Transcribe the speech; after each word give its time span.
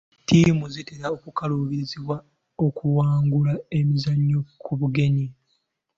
Ttiimu 0.23 0.65
zitera 0.73 1.07
okukaluubirizibwa 1.15 2.15
okuwangula 2.65 3.53
emizannyo 3.77 4.39
ku 4.63 4.71
bugenyi. 4.79 5.27